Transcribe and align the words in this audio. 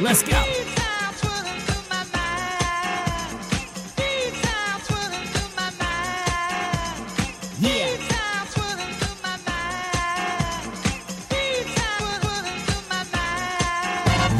Let's 0.00 0.22
go. 0.24 0.30
Yeah. 7.60 7.94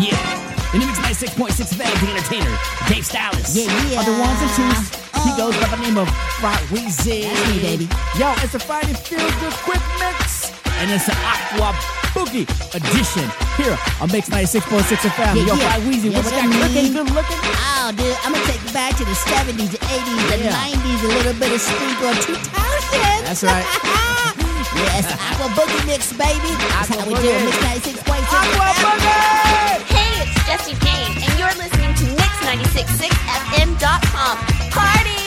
Yeah. 0.01 0.75
In 0.75 0.81
the 0.81 0.87
mix 0.87 0.99
96.6 0.99 1.73
FM, 1.73 2.01
the 2.01 2.11
entertainer, 2.11 2.59
Dave 2.89 3.07
Stylus. 3.07 3.55
Yeah, 3.55 3.71
yeah. 3.89 4.01
Other 4.01 4.11
ones 4.19 4.43
and 4.43 4.51
twos. 4.57 4.89
He 5.23 5.31
uh. 5.31 5.37
goes 5.37 5.57
by 5.57 5.69
the 5.69 5.83
name 5.83 5.99
of 5.99 6.09
Fry 6.41 6.57
Weezie. 6.69 7.23
That's 7.23 7.55
me, 7.55 7.63
baby. 7.63 7.89
Yo, 8.19 8.35
it's 8.43 8.55
a 8.55 8.59
Friday 8.59 8.95
Feel 8.95 9.21
Good 9.21 9.53
Quick 9.63 9.83
Mix. 10.01 10.51
And 10.81 10.91
it's 10.91 11.09
an 11.09 11.17
Aqua 11.23 12.04
Boogie 12.15 12.47
edition 12.75 13.27
here 13.59 13.77
on 14.01 14.07
Mix 14.15 14.29
96.6 14.31 15.03
FM. 15.03 15.35
Yeah, 15.35 15.47
Yo, 15.51 15.55
yeah. 15.59 15.67
Fry 15.75 15.81
Weezie, 15.83 16.13
Yeah, 16.15 16.23
what 16.23 16.31
what 16.31 16.45
you 16.45 16.47
I 16.47 16.71
mean? 16.71 16.93
Good 16.95 17.11
looking? 17.11 17.41
Oh, 17.43 17.91
dude, 17.99 18.15
I'm 18.23 18.31
gonna 18.33 18.47
take 18.47 18.63
you 18.63 18.71
back 18.73 18.95
to 18.99 19.05
the 19.05 19.15
70s, 19.27 19.71
the 19.75 19.79
80s, 19.83 20.23
the 20.31 20.39
Yeah. 20.47 20.55
90s, 20.55 21.03
a 21.03 21.09
little 21.11 21.35
bit 21.35 21.51
of 21.53 21.59
sprinkle 21.61 22.09
of 22.15 22.19
2000s. 22.23 23.27
That's 23.27 23.43
right. 23.43 23.67
yes, 24.79 25.11
Aqua 25.11 25.51
Boogie 25.59 25.83
Mix, 25.91 26.13
baby. 26.15 26.55
That's 26.71 26.87
how 26.95 27.03
we 27.03 27.19
do 27.19 27.35
it. 27.35 27.51
Mix 27.51 27.59
96.6. 27.99 28.31
Aqua 28.31 28.71
Boogie! 28.79 29.83
Hey, 29.91 30.23
it's 30.23 30.39
Jessie 30.47 30.79
Jane, 30.87 31.19
and 31.19 31.35
you're 31.39 31.51
listening 31.59 31.95
to 31.99 32.05
Mix966FM.com. 32.15 34.39
Party! 34.71 35.24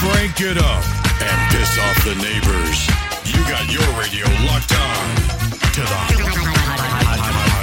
Crank 0.00 0.40
it 0.40 0.56
up 0.56 0.84
and 1.20 1.38
piss 1.52 1.76
off 1.78 2.04
the 2.06 2.14
neighbors. 2.24 2.88
You 3.28 3.36
got 3.44 3.70
your 3.70 3.84
radio 4.00 4.24
locked 4.48 4.72
on 4.72 5.16
to 5.76 5.82
the 5.82 6.00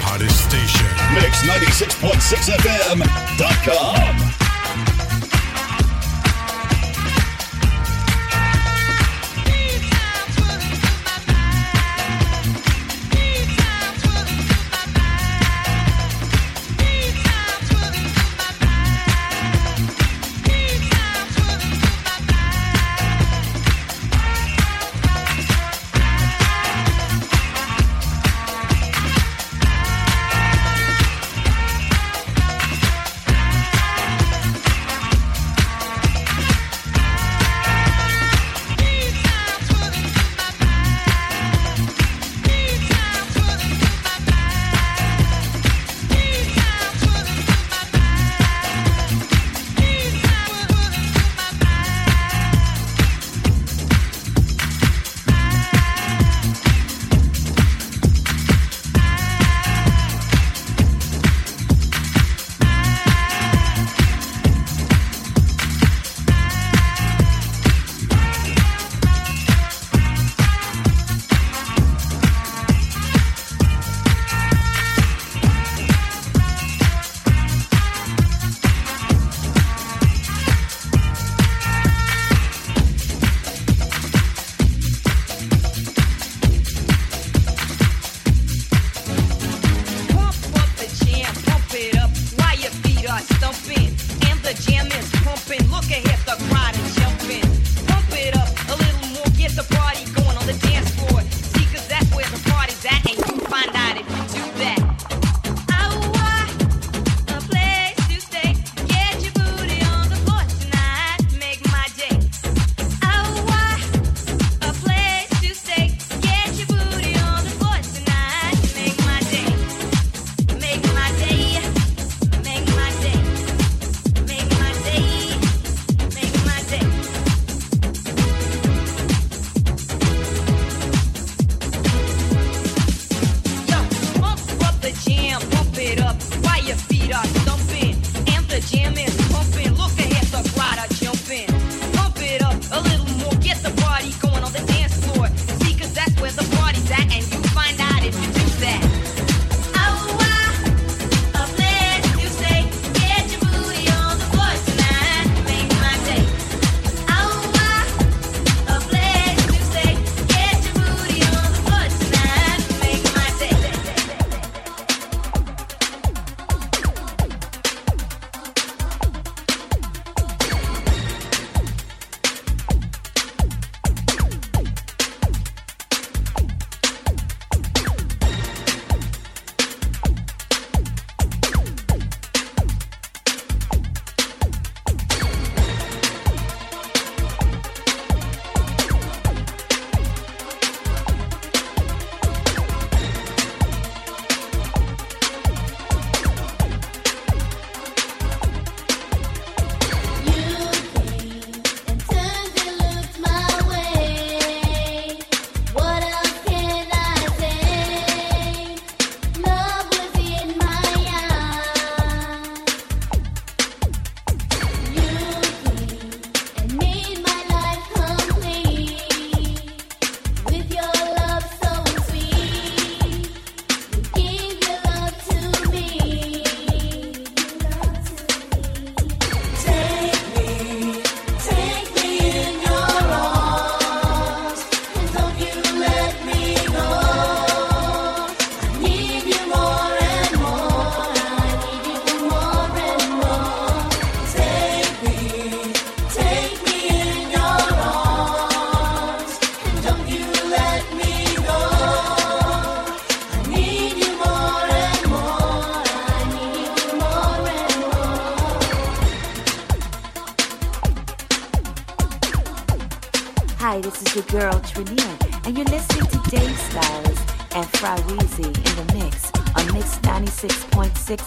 hottest 0.06 0.46
station. 0.46 0.86
Mix 1.16 1.42
96.6 1.42 2.48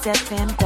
Mix96.6FM.com. 0.02 0.59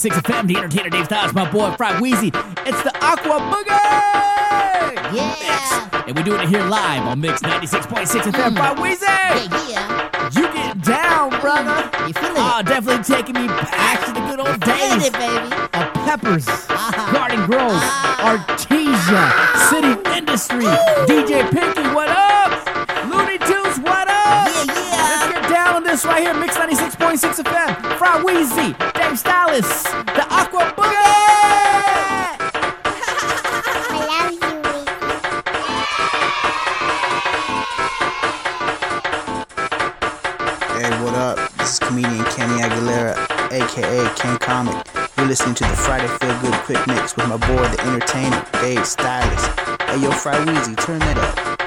96.6 0.00 0.22
FM, 0.22 0.46
the 0.48 0.56
entertainer 0.56 0.88
Dave 0.88 1.04
Stylus, 1.04 1.34
my 1.34 1.50
boy 1.50 1.72
Fry 1.76 1.92
Weezie. 2.00 2.32
It's 2.66 2.82
the 2.82 2.92
Aqua 3.04 3.38
Boogie! 3.52 3.68
Yeah. 5.12 5.36
Mix. 5.40 6.06
And 6.08 6.16
we're 6.16 6.22
doing 6.24 6.40
it 6.40 6.48
here 6.48 6.64
live 6.64 7.02
on 7.06 7.20
Mix 7.20 7.42
96.6 7.42 8.06
FM. 8.06 8.32
Mm. 8.32 8.56
Fry 8.56 8.74
Weezie! 8.76 9.68
Yeah, 9.68 9.68
yeah. 9.68 10.30
You 10.32 10.42
get 10.54 10.80
down, 10.82 11.28
brother. 11.40 11.70
Mm. 11.70 12.08
You 12.08 12.14
feeling 12.14 12.36
Oh, 12.38 12.40
it? 12.40 12.40
Ah, 12.40 12.62
definitely 12.64 13.04
taking 13.04 13.34
me 13.34 13.46
back 13.46 14.06
to 14.06 14.12
the 14.12 14.20
good 14.20 14.40
old 14.40 14.60
days 14.60 15.06
it, 15.08 15.12
baby. 15.12 15.54
of 15.74 15.92
Peppers, 16.08 16.48
Uh-huh. 16.48 17.12
Garden 17.12 17.44
Grove, 17.44 17.60
ah. 17.76 18.40
Artesia, 18.40 19.68
City 19.68 19.92
Industry, 20.16 20.64
DJ 21.12 21.44
Pinky, 21.50 21.82
what 21.94 22.08
up? 22.08 22.56
Looney 23.12 23.36
Tunes, 23.38 23.78
what 23.80 24.08
up? 24.08 24.48
Yeah, 24.48 24.64
yeah. 24.64 25.28
Let's 25.28 25.32
get 25.34 25.50
down 25.52 25.74
on 25.76 25.82
this 25.84 26.04
right 26.06 26.22
here, 26.22 26.32
Mix 26.34 26.56
96.6 26.56 27.42
FM. 27.44 27.98
Fry 27.98 28.22
Weezie, 28.24 28.72
The 29.50 30.26
Aqua 30.30 30.72
Boogie! 30.76 30.94
I 33.90 33.98
love 34.06 34.30
you. 34.30 34.38
Hey, 40.78 40.90
what 41.02 41.14
up? 41.14 41.36
This 41.58 41.72
is 41.72 41.78
comedian 41.80 42.24
Kenny 42.26 42.62
Aguilera, 42.62 43.16
aka 43.50 44.08
Ken 44.14 44.38
Comic. 44.38 44.86
You're 45.16 45.26
listening 45.26 45.56
to 45.56 45.64
the 45.64 45.74
Friday 45.74 46.06
Feel 46.18 46.40
Good 46.42 46.54
Quick 46.62 46.86
Mix 46.86 47.16
with 47.16 47.26
my 47.26 47.36
boy, 47.36 47.68
the 47.74 47.80
entertainer, 47.88 48.46
Dave 48.52 48.86
Stylus. 48.86 49.46
Hey, 49.88 50.00
yo, 50.00 50.12
Fry 50.12 50.36
Weezie, 50.44 50.76
turn 50.80 51.00
that 51.00 51.18
up. 51.18 51.59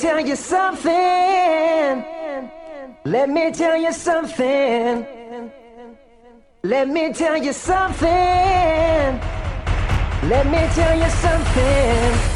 Tell 0.00 0.18
you 0.18 0.36
something. 0.36 0.92
Let 3.04 3.28
me 3.28 3.52
tell 3.52 3.76
you 3.76 3.92
something. 3.92 5.06
Let 6.62 6.88
me 6.88 7.12
tell 7.12 7.36
you 7.36 7.52
something. 7.52 8.08
Let 10.32 10.46
me 10.46 10.68
tell 10.74 10.96
you 10.98 11.10
something. 11.10 12.29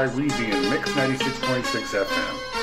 In 0.00 0.70
Mix 0.70 0.90
96.6 0.92 2.06
FM. 2.06 2.57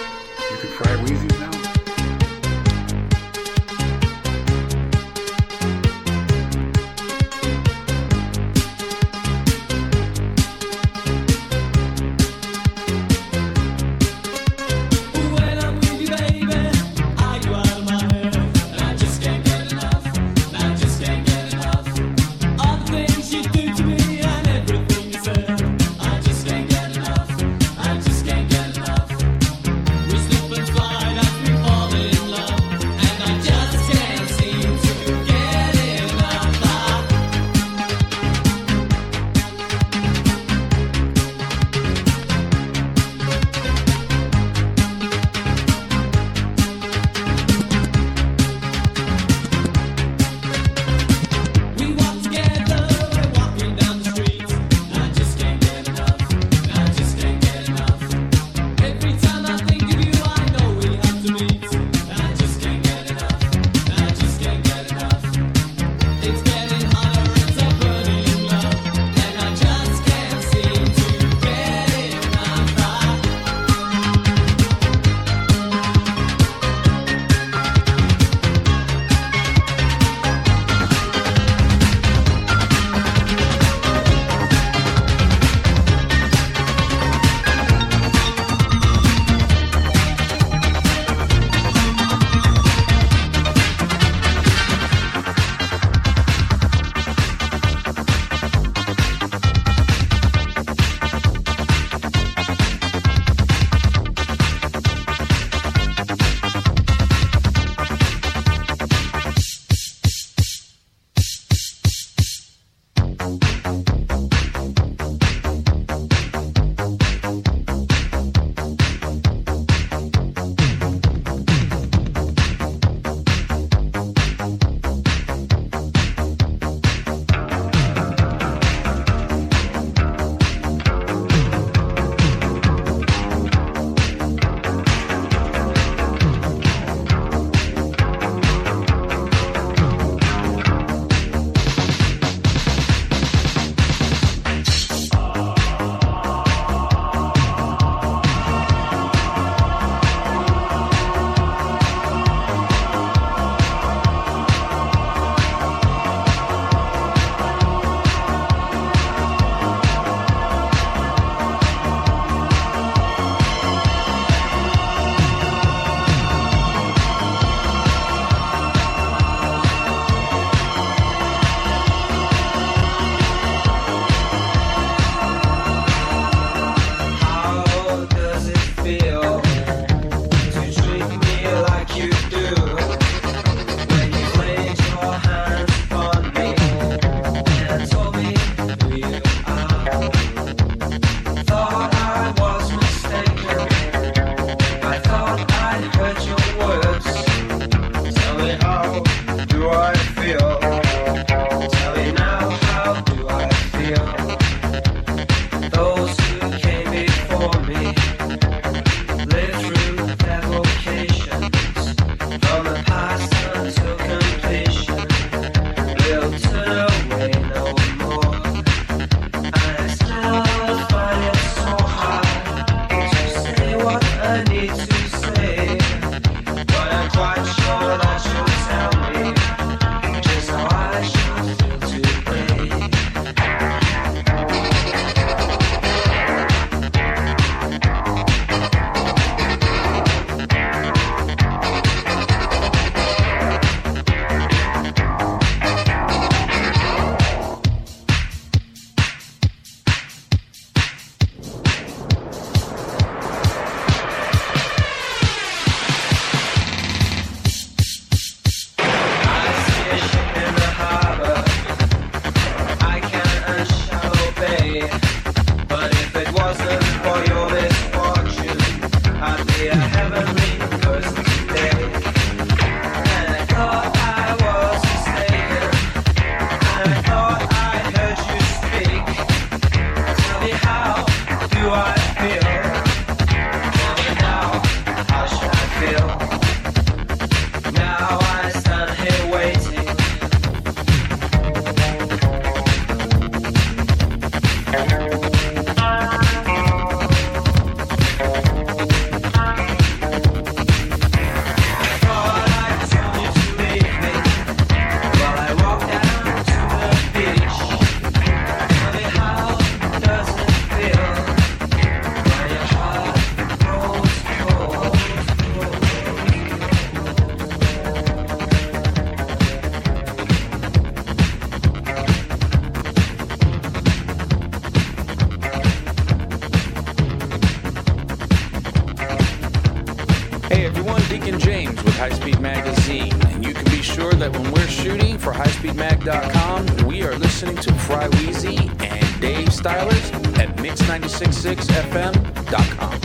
Deacon 331.15 331.39
James 331.39 331.81
with 331.85 331.95
High 331.95 332.09
Speed 332.09 332.41
Magazine, 332.41 333.13
and 333.27 333.45
you 333.45 333.53
can 333.53 333.63
be 333.65 333.81
sure 333.81 334.11
that 334.11 334.33
when 334.33 334.51
we're 334.51 334.67
shooting 334.67 335.17
for 335.17 335.31
highspeedmag.com, 335.31 336.85
we 336.85 337.03
are 337.03 337.17
listening 337.17 337.55
to 337.55 337.73
Fry 337.73 338.09
Weezie 338.09 338.69
and 338.83 339.21
Dave 339.21 339.53
Stylus 339.53 340.11
at 340.37 340.53
mix966fm.com. 340.57 343.04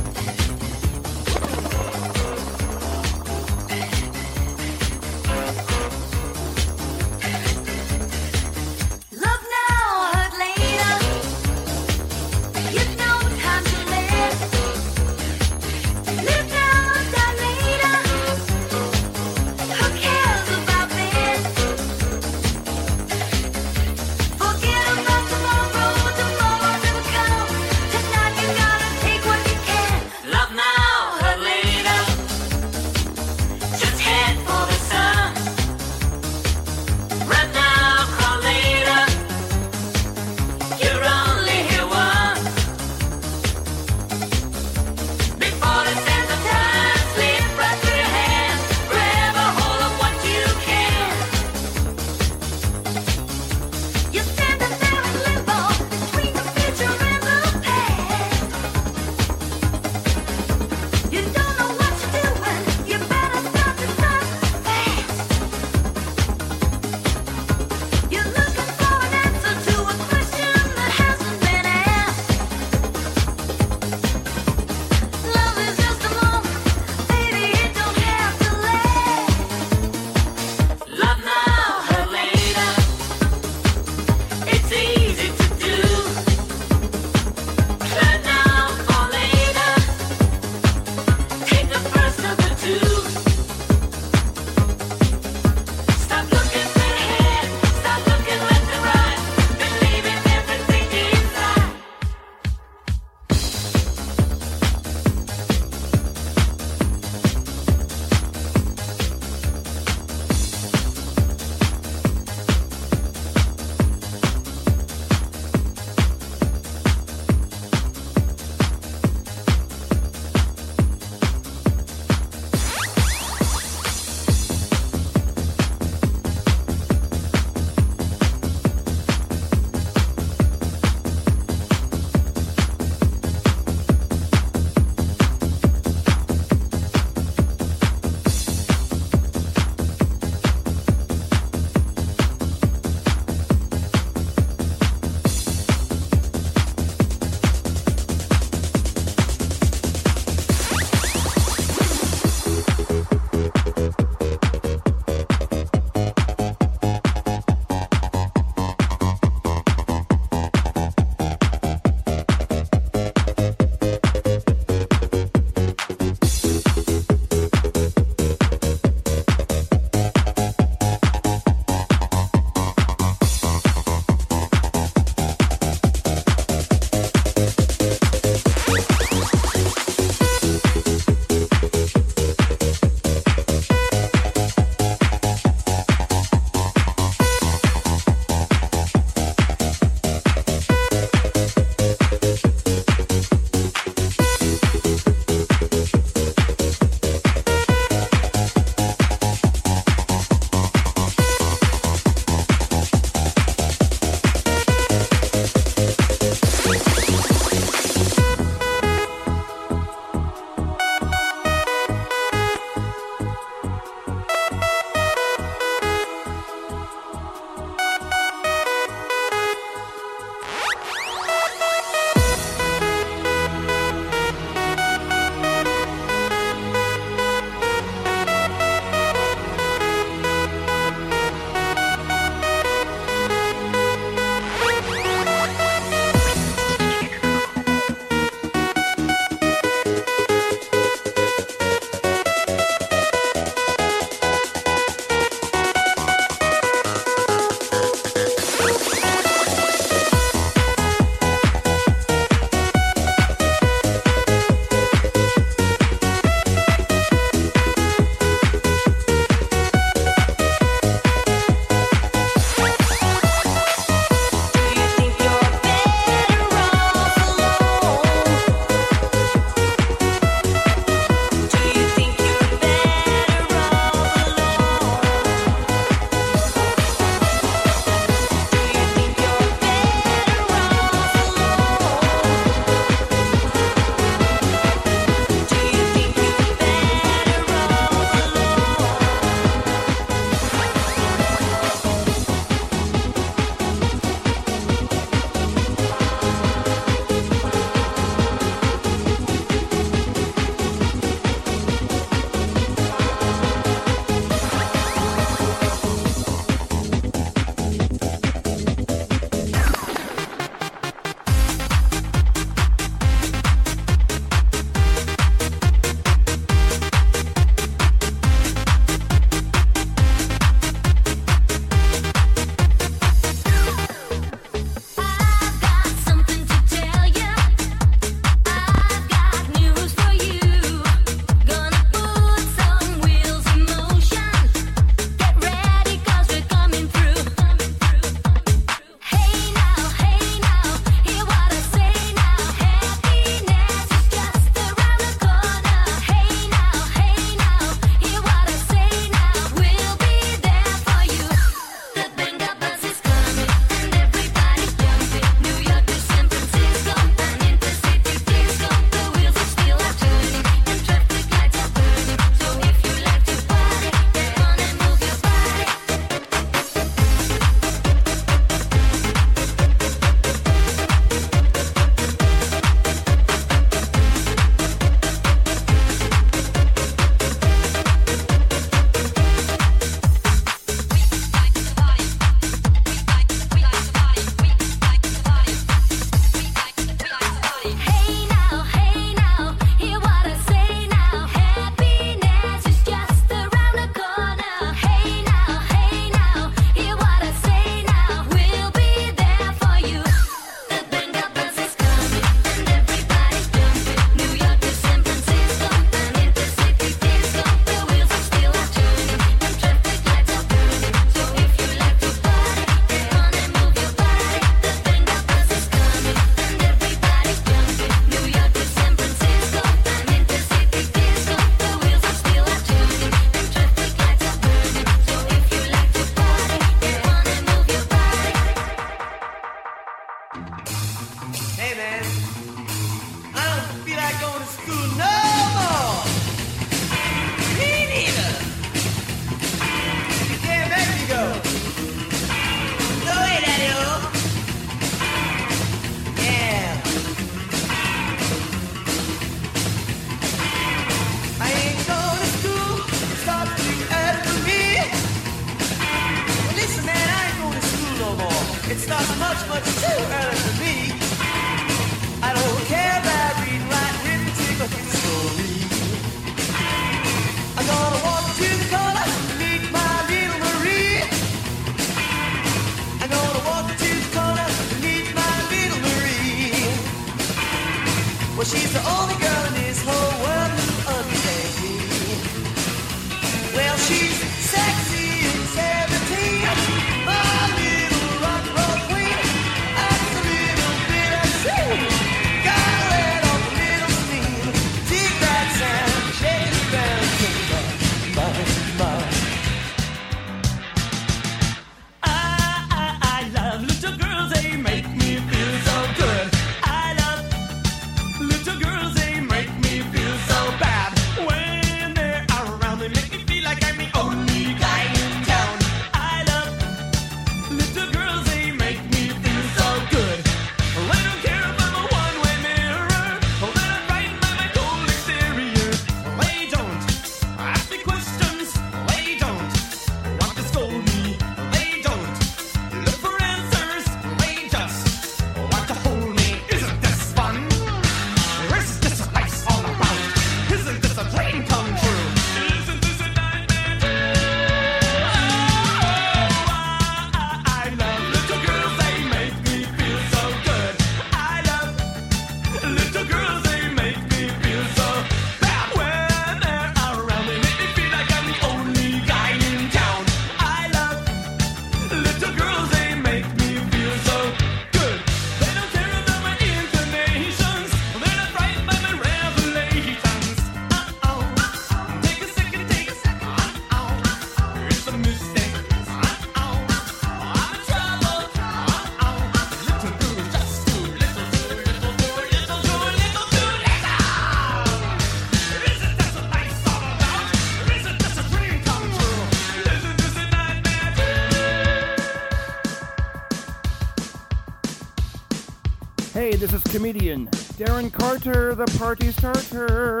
comedian 596.86 597.26
Darren 597.58 597.92
Carter, 597.92 598.54
the 598.54 598.66
party 598.78 599.10
starter. 599.10 600.00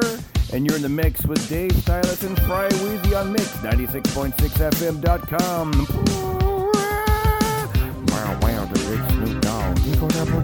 And 0.52 0.64
you're 0.64 0.76
in 0.76 0.82
the 0.82 0.88
mix 0.88 1.26
with 1.26 1.48
Dave 1.48 1.72
Stylus 1.72 2.22
and 2.22 2.40
Fry 2.42 2.68
Weezie 2.68 3.20
on 3.20 3.32
Mix 3.32 3.48
96.6fm.com. 3.56 5.72
Wow, 8.06 8.38
wow, 8.40 8.64
the 8.66 8.78
big 8.88 9.04
Snoop 9.10 9.42
Dogg. 9.42 9.76
You 9.80 9.96
go 9.96 10.06
double 10.10 10.42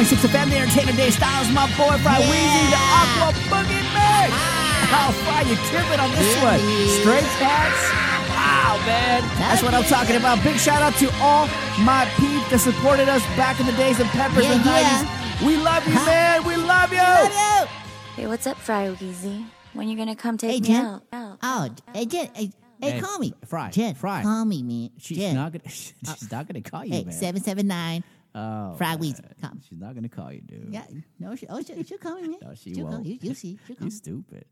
101.6 0.00 0.32
FM, 0.32 0.48
the 0.48 0.56
entertainer 0.56 0.92
Day. 0.92 1.10
Stylus, 1.10 1.52
my 1.52 1.66
boy 1.76 1.92
Fry 2.00 2.16
yeah. 2.16 2.32
Weezie, 2.32 2.66
the 2.72 2.80
Aqua 2.80 3.36
Boogie 3.52 3.84
Mix. 3.92 4.32
Ah. 4.32 4.88
How 4.88 5.12
far 5.12 5.44
you 5.44 5.56
tripping 5.68 6.00
on 6.00 6.08
this 6.16 6.40
one? 6.40 6.56
Straight 7.04 7.28
hats. 7.36 7.84
Wow, 8.32 8.80
man. 8.86 9.20
That's 9.36 9.62
what 9.62 9.74
I'm 9.74 9.84
talking 9.84 10.16
about. 10.16 10.42
Big 10.42 10.56
shout 10.56 10.80
out 10.80 10.94
to 11.04 11.12
all 11.20 11.48
my 11.84 12.08
peeps 12.16 12.48
that 12.48 12.60
supported 12.60 13.10
us 13.10 13.20
back 13.36 13.60
in 13.60 13.66
the 13.66 13.72
days 13.72 14.00
of 14.00 14.06
Peppers 14.06 14.44
yeah, 14.44 14.54
and 14.54 14.64
yeah. 14.64 15.04
90s. 15.04 15.46
We 15.46 15.56
love 15.58 15.86
you, 15.86 15.94
man. 15.94 16.44
We 16.44 16.56
love 16.56 16.92
you. 16.92 16.98
we 16.98 17.34
love 17.36 17.68
you. 17.68 17.68
Hey, 18.16 18.26
what's 18.26 18.46
up, 18.46 18.56
Fry 18.56 18.88
Weezie? 18.88 19.44
When 19.74 19.86
you 19.86 19.98
gonna 19.98 20.16
come 20.16 20.38
take 20.38 20.50
hey, 20.50 20.60
me 20.60 20.66
Jen? 20.66 20.86
out? 20.86 21.02
out? 21.12 21.38
Oh, 21.42 21.68
hey, 21.92 22.06
Jen. 22.06 22.30
Hey, 22.32 22.50
hey, 22.80 22.90
hey, 22.92 23.00
call 23.00 23.18
me. 23.18 23.34
Fry. 23.44 23.68
Jen, 23.68 23.94
Fry. 23.94 24.22
Call 24.22 24.46
me, 24.46 24.62
man. 24.62 24.90
She's 24.96 25.18
Jen. 25.18 25.34
not 25.34 25.52
gonna. 25.52 25.68
She's 25.68 25.92
uh, 26.08 26.14
not 26.32 26.48
gonna 26.48 26.62
call 26.62 26.86
you, 26.86 26.94
hey, 26.94 27.04
man. 27.04 27.12
Seven 27.12 27.42
seven 27.42 27.66
nine 27.66 28.02
Oh. 28.34 28.76
Weezie. 28.78 29.40
Come. 29.40 29.60
She's 29.68 29.78
not 29.78 29.94
gonna 29.94 30.08
call 30.08 30.32
you, 30.32 30.40
dude. 30.40 30.68
Yeah, 30.70 30.84
no, 31.18 31.34
she, 31.34 31.46
oh, 31.48 31.60
she, 31.62 31.82
she'll 31.84 31.98
call 31.98 32.14
me, 32.16 32.28
man. 32.28 32.38
No, 32.42 32.54
she 32.54 32.74
she'll 32.74 32.84
won't. 32.84 32.96
Call. 32.96 33.06
You, 33.06 33.18
you'll 33.20 33.34
see. 33.34 33.58
She'll 33.66 33.76
call 33.76 33.84
You 33.86 33.90
me. 33.90 33.96
stupid. 33.96 34.44